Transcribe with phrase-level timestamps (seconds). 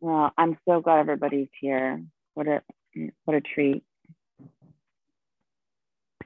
[0.00, 2.02] Well, I'm so glad everybody's here.
[2.34, 2.62] What a
[3.24, 3.82] what a treat.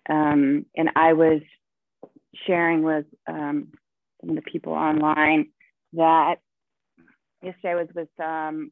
[0.08, 1.40] Um, and I was
[2.46, 3.68] sharing with um,
[4.20, 5.48] some of the people online
[5.92, 6.36] that
[7.42, 8.70] yesterday I was with um,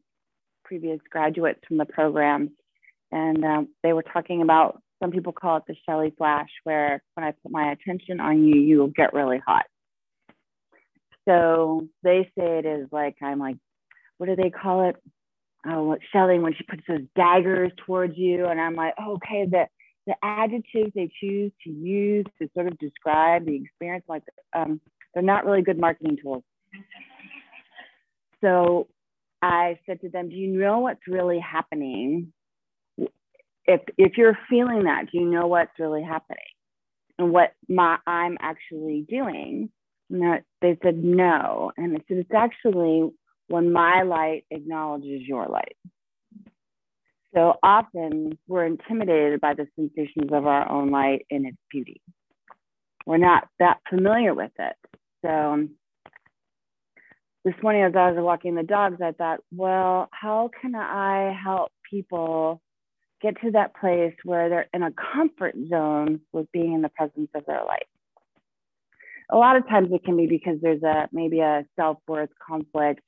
[0.65, 2.51] previous graduates from the programs,
[3.13, 7.25] and um, they were talking about some people call it the Shelly flash, where when
[7.25, 9.67] I put my attention on you, you will get really hot.
[11.29, 13.57] So they say it is like I'm like,
[14.17, 14.97] what do they call it?
[15.67, 19.67] Oh, Shelly when she puts those daggers towards you, and I'm like, oh, okay, the
[20.07, 24.23] the adjectives they choose to use to sort of describe the experience, like
[24.57, 24.81] um,
[25.13, 26.43] they're not really good marketing tools.
[28.41, 28.89] So
[29.43, 32.33] I said to them, Do you know what's really happening?
[33.69, 36.39] If, if you're feeling that, do you know what's really happening?
[37.19, 39.71] And what my, I'm actually doing?
[40.11, 41.71] And they said, No.
[41.77, 43.11] And I said, It's actually
[43.49, 45.77] when my light acknowledges your light.
[47.35, 52.01] So often we're intimidated by the sensations of our own light and its beauty.
[53.07, 54.77] We're not that familiar with it.
[55.25, 55.71] So um,
[57.45, 61.73] this morning as I was walking the dogs, I thought, well, how can I help
[61.91, 62.63] people
[63.21, 67.31] get to that place where they're in a comfort zone with being in the presence
[67.35, 67.87] of their light?
[69.31, 73.03] A lot of times it can be because there's a maybe a self-worth conflict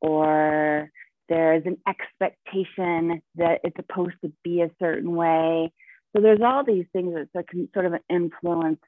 [0.00, 0.90] or
[1.28, 5.72] there's an expectation that it's supposed to be a certain way.
[6.14, 8.78] So there's all these things that can sort of influence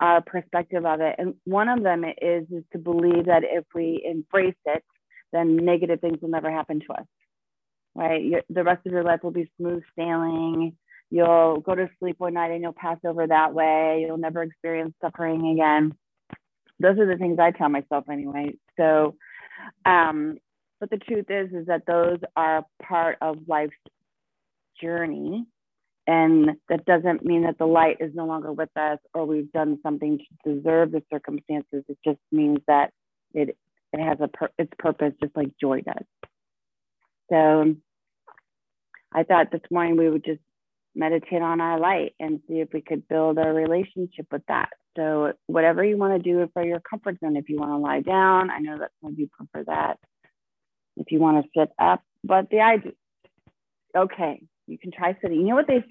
[0.00, 1.14] our perspective of it.
[1.18, 4.84] And one of them is, is to believe that if we embrace it,
[5.32, 7.06] then negative things will never happen to us,
[7.94, 8.44] right?
[8.48, 10.76] The rest of your life will be smooth sailing.
[11.10, 14.04] You'll go to sleep one night and you'll pass over that way.
[14.06, 15.94] You'll never experience suffering again.
[16.80, 18.54] Those are the things I tell myself anyway.
[18.78, 19.14] So,
[19.84, 20.38] um,
[20.80, 23.76] but the truth is, is that those are part of life's
[24.80, 25.46] journey
[26.06, 29.78] and that doesn't mean that the light is no longer with us or we've done
[29.82, 31.84] something to deserve the circumstances.
[31.88, 32.90] It just means that
[33.34, 33.56] it,
[33.92, 36.04] it has a pur- its purpose, just like joy does.
[37.32, 37.74] So
[39.14, 40.40] I thought this morning we would just
[40.94, 44.68] meditate on our light and see if we could build a relationship with that.
[44.96, 48.00] So whatever you want to do for your comfort zone, if you want to lie
[48.00, 49.98] down, I know that some of you prefer that.
[50.98, 52.92] If you want to sit up, but the idea,
[53.96, 55.40] okay, you can try sitting.
[55.40, 55.82] You know what they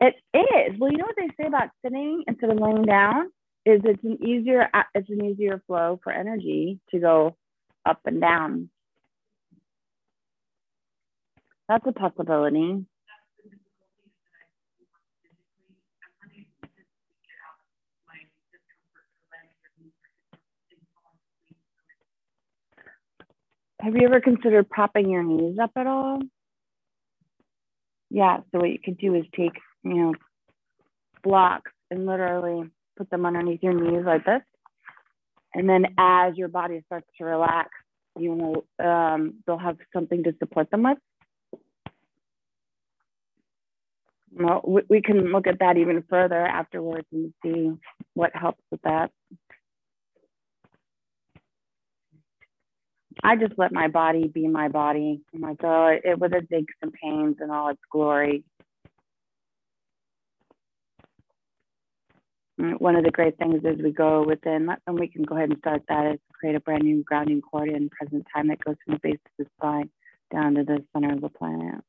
[0.00, 0.78] it is.
[0.78, 3.26] Well, you know what they say about sitting instead of laying down
[3.66, 7.36] is it's an easier it's an easier flow for energy to go
[7.84, 8.70] up and down.
[11.68, 12.84] That's a possibility.
[23.80, 26.20] Have you ever considered propping your knees up at all?
[28.12, 30.14] yeah, so what you could do is take, you know,
[31.24, 32.68] blocks and literally
[32.98, 34.42] put them underneath your knees like this.
[35.54, 37.70] And then as your body starts to relax,
[38.18, 40.98] you know, um, they'll have something to support them with.
[44.34, 47.70] Well, we, can look at that even further afterwards and see
[48.14, 49.10] what helps with that.
[53.22, 55.20] I just let my body be my body.
[55.34, 58.42] I'm like, oh, it, with its aches and pains and all its glory.
[62.60, 65.50] Mm, one of the great things is we go within, and we can go ahead
[65.50, 68.76] and start that is create a brand new grounding cord in present time that goes
[68.84, 69.90] from the base of the spine
[70.32, 71.82] down to the center of the planet.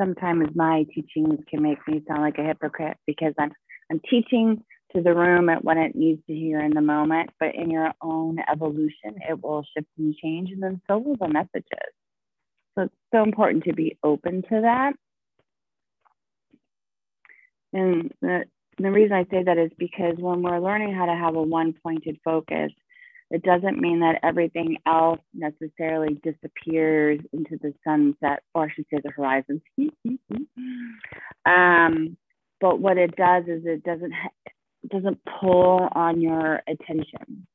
[0.00, 3.52] Sometimes my teachings can make me sound like a hypocrite because I'm
[3.90, 4.62] I'm teaching
[4.94, 7.92] to the room at what it needs to hear in the moment, but in your
[8.00, 11.92] own evolution, it will shift and change, and then so will the messages.
[12.74, 14.92] So it's so important to be open to that.
[17.72, 18.44] And the,
[18.78, 21.74] the reason I say that is because when we're learning how to have a one
[21.82, 22.72] pointed focus,
[23.30, 29.00] it doesn't mean that everything else necessarily disappears into the sunset, or I should say
[29.02, 29.62] the horizon.
[31.46, 32.16] um,
[32.60, 34.12] but what it does is it doesn't
[34.82, 37.46] it doesn't pull on your attention.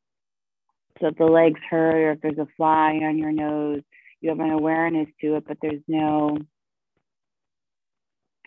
[1.01, 3.81] So if the legs hurt or if there's a fly on your nose,
[4.21, 6.37] you have an awareness to it, but there's no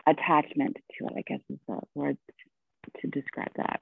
[0.07, 2.17] attachment to it, I guess is the word
[3.01, 3.81] to describe that.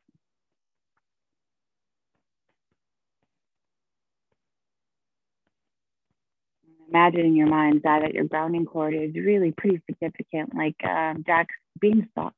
[6.88, 11.24] Imagine in your mind's eye that your grounding cord is really pretty significant, like um,
[11.26, 12.34] Jack's beanstalk.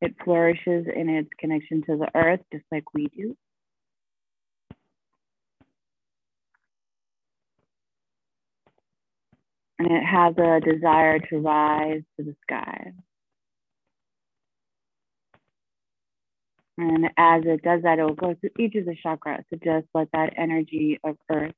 [0.00, 3.36] It flourishes in its connection to the earth, just like we do.
[9.78, 12.92] And it has a desire to rise to the sky.
[16.78, 19.44] And as it does that, it will go through each of the chakras.
[19.50, 21.54] So just let that energy of earth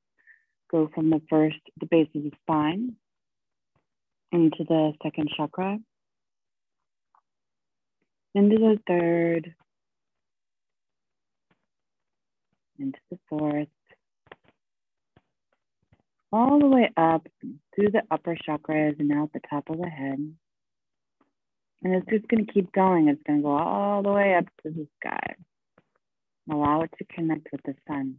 [0.70, 2.94] go from the first, the base of the spine,
[4.30, 5.78] into the second chakra,
[8.34, 9.54] into the third,
[12.78, 13.68] into the fourth,
[16.30, 17.26] all the way up
[17.74, 20.34] through the upper chakras and out the top of the head.
[21.82, 23.08] And it's just going to keep going.
[23.08, 25.34] It's going to go all the way up to the sky.
[26.50, 28.16] Allow it to connect with the sun.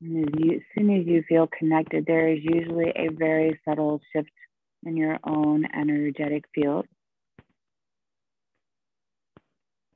[0.00, 4.00] And as, you, as soon as you feel connected, there is usually a very subtle
[4.12, 4.30] shift
[4.84, 6.86] in your own energetic field.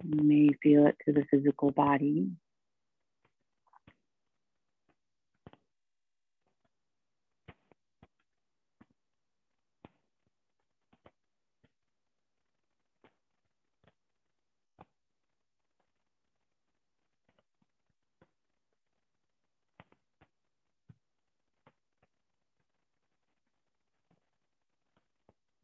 [0.02, 2.30] You may feel it through the physical body.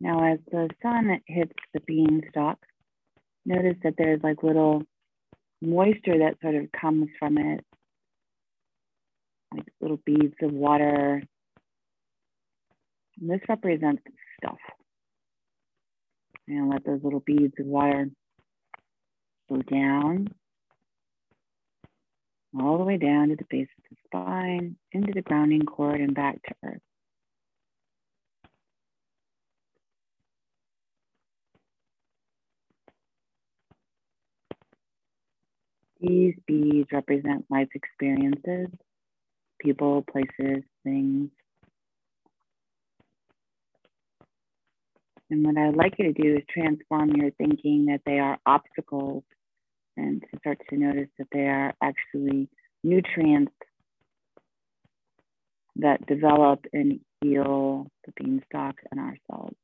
[0.00, 2.58] Now, as the sun hits the beanstalk,
[3.44, 4.82] notice that there's like little
[5.62, 7.64] moisture that sort of comes from it,
[9.54, 11.22] like little beads of water.
[13.20, 14.02] And this represents
[14.42, 14.58] stuff.
[16.48, 18.08] And let those little beads of water
[19.48, 20.28] go down,
[22.58, 26.14] all the way down to the base of the spine, into the grounding cord, and
[26.14, 26.80] back to earth.
[36.06, 38.68] These beads represent life experiences,
[39.60, 41.30] people, places, things.
[45.30, 49.24] And what I'd like you to do is transform your thinking that they are obstacles
[49.96, 52.48] and to start to notice that they are actually
[52.84, 53.52] nutrients
[55.76, 59.56] that develop and heal the beanstalk and ourselves.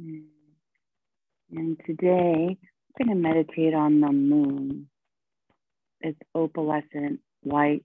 [0.00, 0.22] Mm.
[1.50, 2.56] And today,
[3.00, 4.88] I'm going to meditate on the moon.
[6.00, 7.84] It's opalescent, white,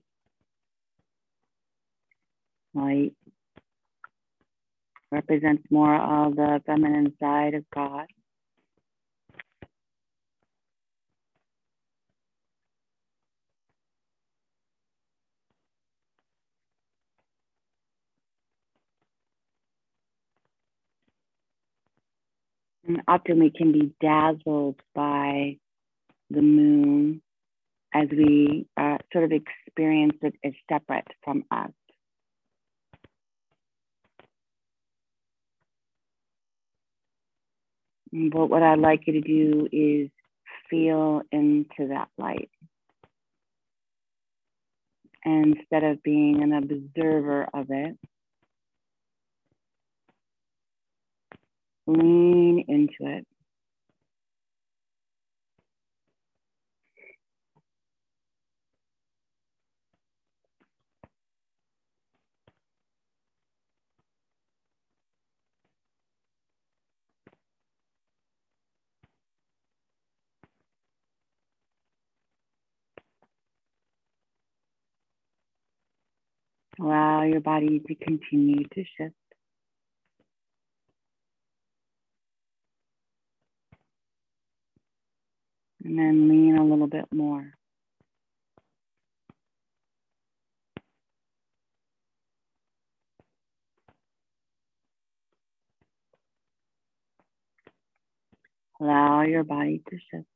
[2.74, 3.14] light,
[5.10, 8.06] represents more of the feminine side of God.
[22.86, 25.56] And often we can be dazzled by
[26.30, 27.22] the moon
[27.94, 31.70] as we uh, sort of experience it as separate from us.
[38.12, 40.10] But what I'd like you to do is
[40.70, 42.50] feel into that light.
[45.24, 47.98] Instead of being an observer of it,
[51.86, 53.26] lean into it.
[76.80, 79.14] Allow your body to continue to shift.
[85.84, 87.52] And then lean a little bit more.
[98.80, 100.26] Allow your body to shift.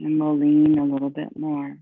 [0.00, 1.76] And we'll lean a little bit more.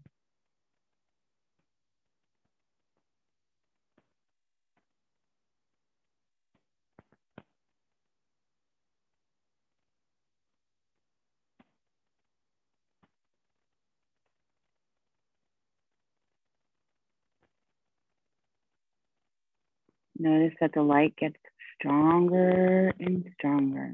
[20.19, 21.37] Notice that the light gets
[21.79, 23.93] stronger and stronger,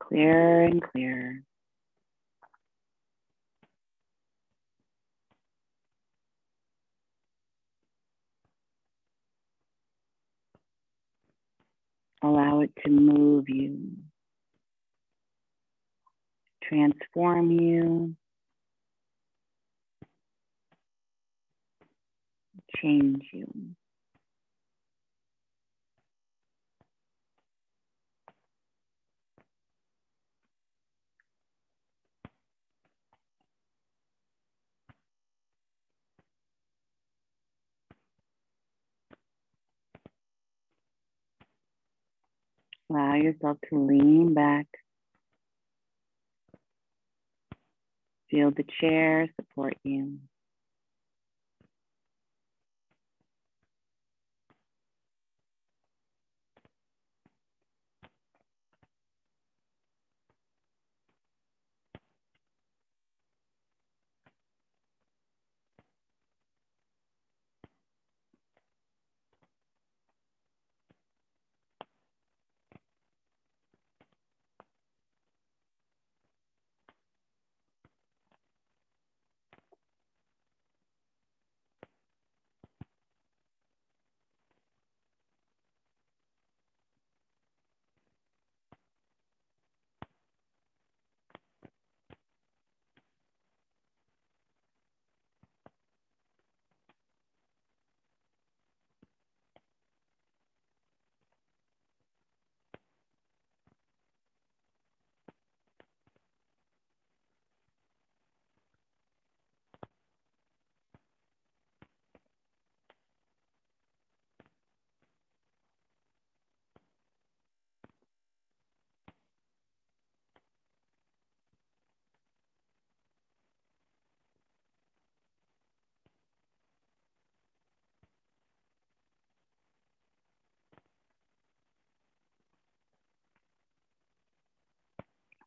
[0.00, 1.42] clearer and clearer.
[12.22, 13.90] Allow it to move you,
[16.62, 18.16] transform you,
[22.80, 23.46] change you.
[42.92, 44.66] Allow yourself to lean back.
[48.30, 50.18] Feel the chair support you.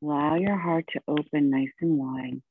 [0.02, 2.42] Allow your heart to open nice and wide.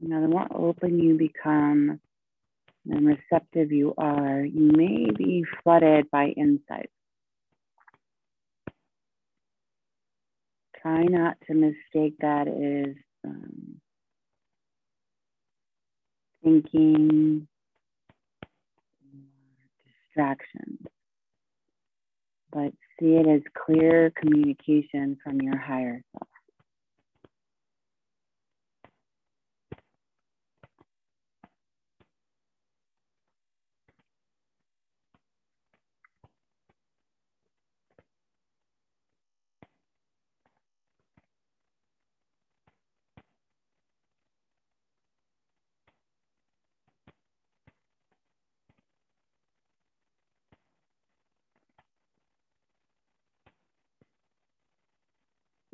[0.00, 2.00] You know, the more open you become
[2.90, 6.92] and receptive you are, you may be flooded by insights.
[10.80, 13.80] Try not to mistake that as um,
[16.42, 17.48] thinking,
[20.06, 20.78] distractions,
[22.52, 26.28] but see it as clear communication from your higher self.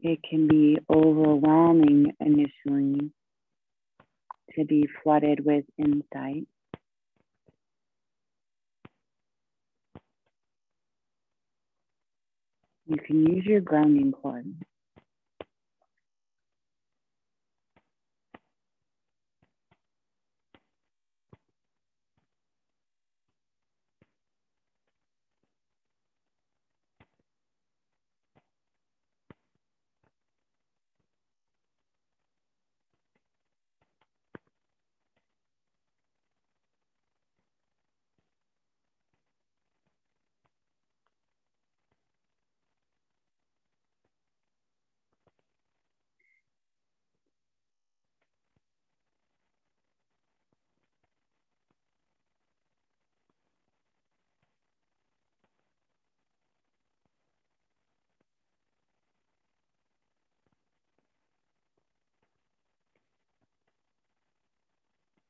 [0.04, 3.10] It can be overwhelming initially
[4.54, 6.46] to be flooded with insight.
[12.86, 14.44] You can use your grounding cord.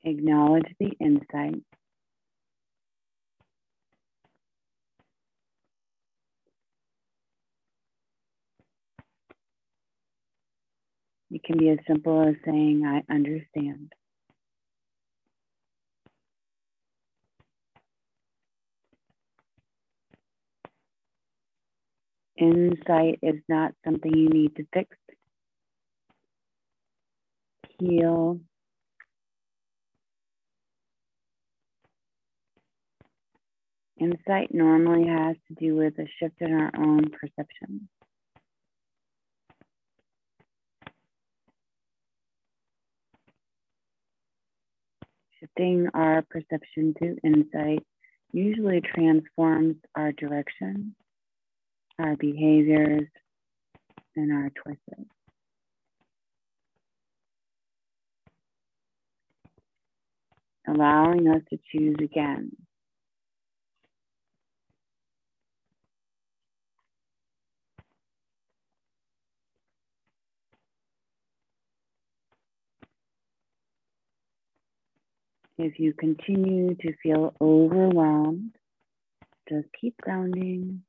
[0.04, 1.62] Acknowledge the insight.
[11.30, 13.92] It can be as simple as saying, I understand.
[22.36, 24.96] Insight is not something you need to fix,
[27.78, 28.40] heal,
[34.04, 37.88] Insight normally has to do with a shift in our own perception.
[45.40, 47.82] Shifting our perception to insight
[48.30, 50.94] usually transforms our direction,
[51.98, 53.08] our behaviors,
[54.16, 55.06] and our choices.
[60.68, 62.54] Allowing us to choose again
[75.58, 78.56] If you continue to feel overwhelmed,
[79.48, 80.82] just keep grounding.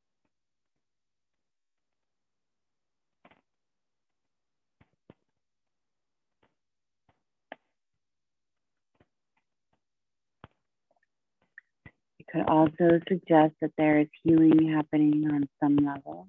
[12.19, 16.27] It could also suggest that there is healing happening on some level.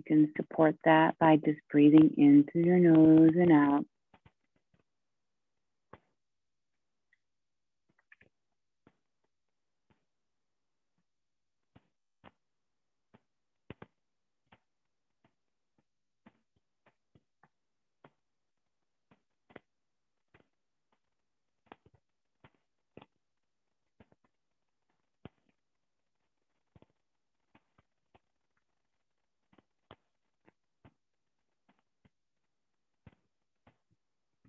[0.00, 3.84] You can support that by just breathing in through your nose and out.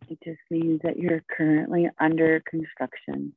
[0.10, 3.34] It just means that you're currently under construction.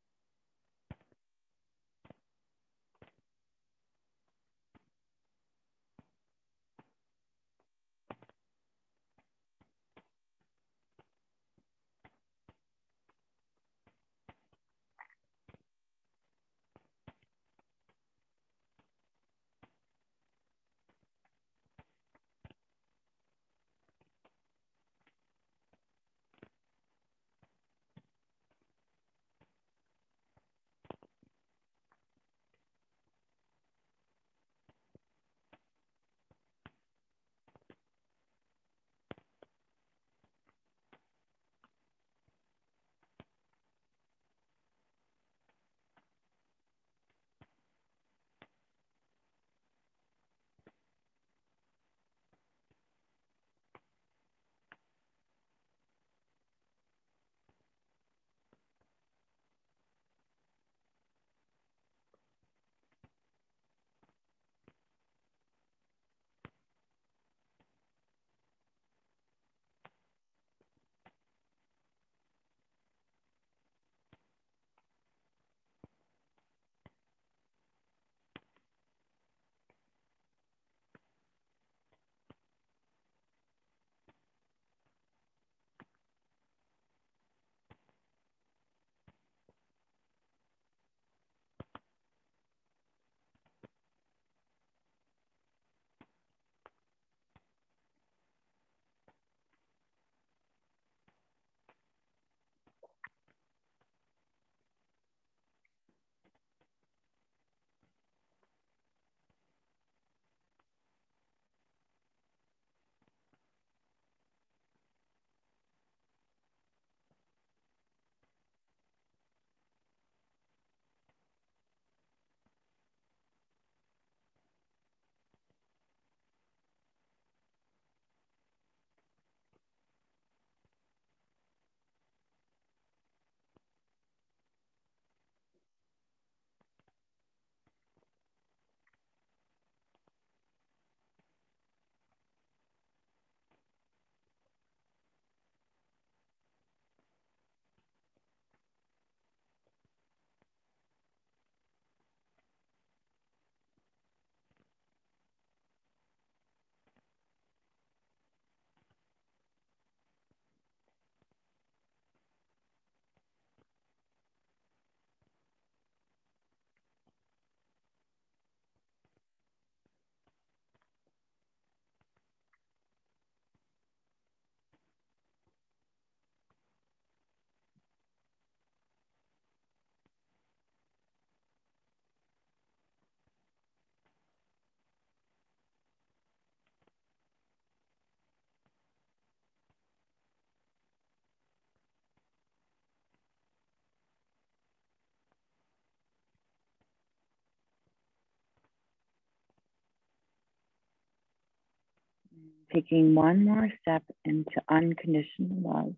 [202.74, 205.94] Taking one more step into unconditional love.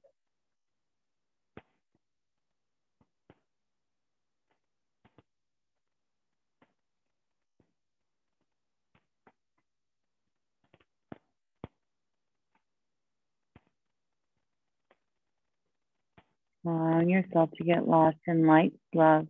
[16.66, 19.26] allowing yourself to get lost in light love.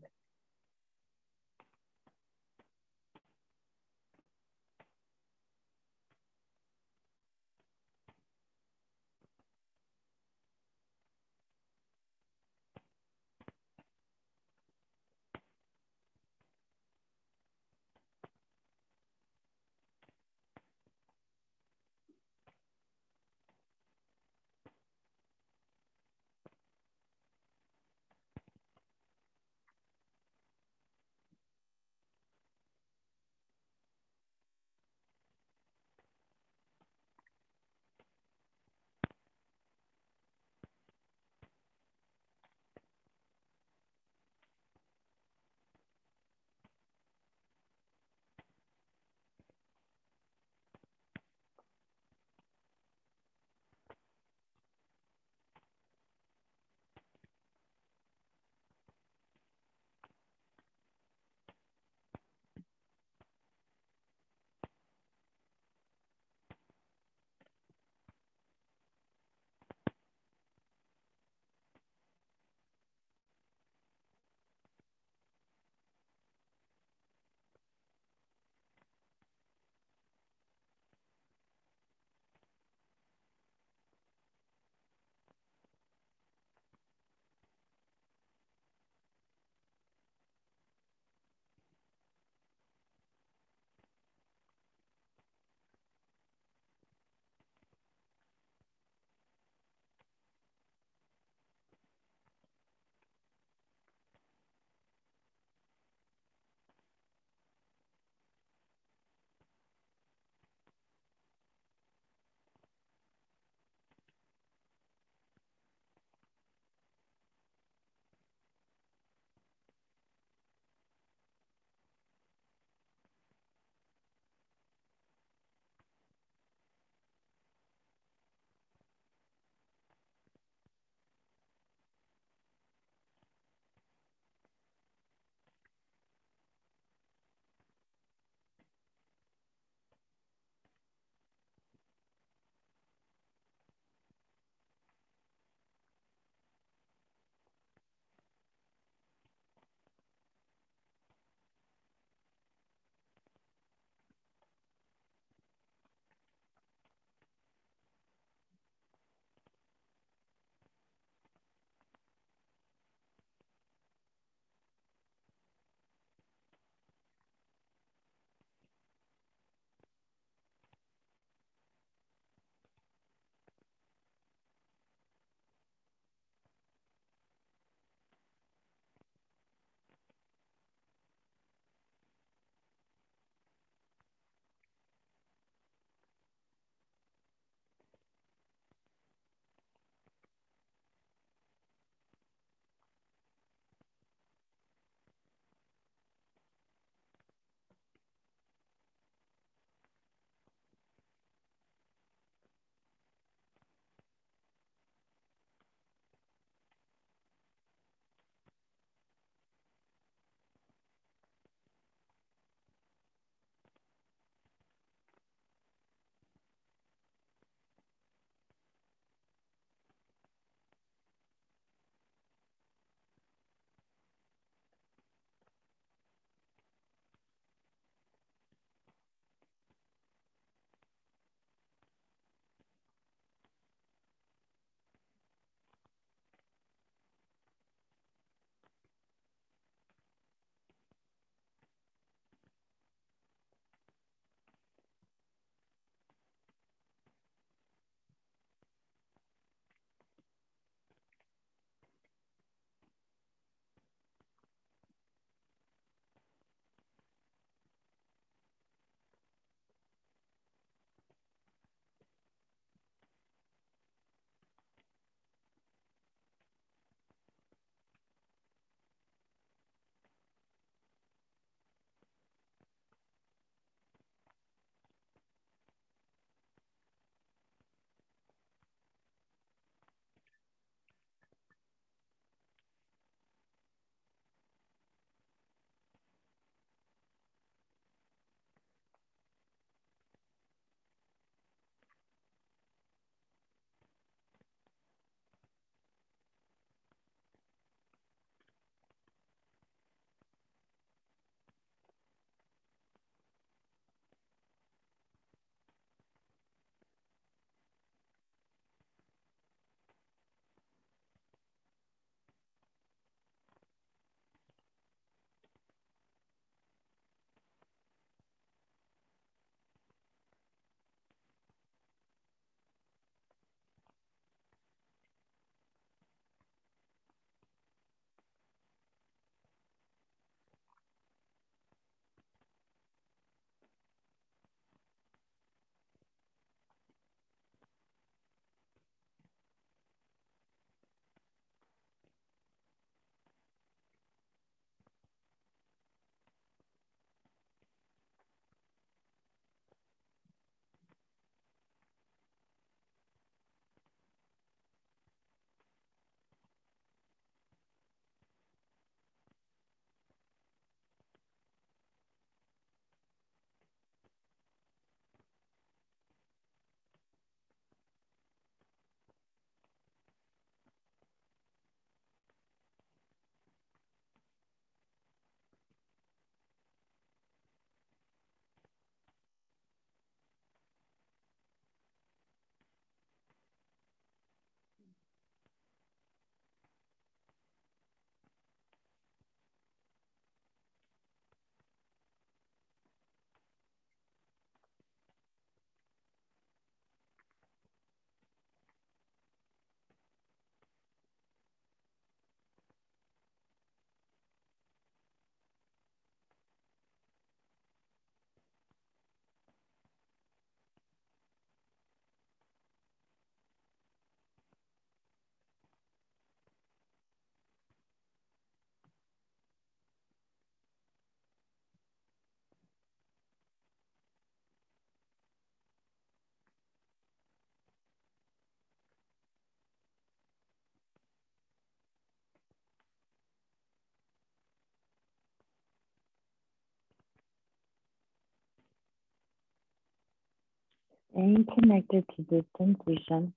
[441.12, 443.34] Staying connected to this sensation.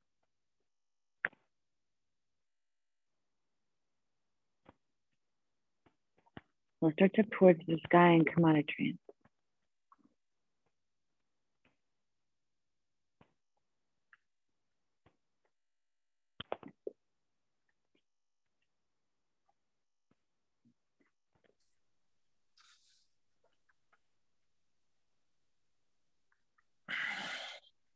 [6.82, 9.09] We'll start up towards the sky and come out of trance.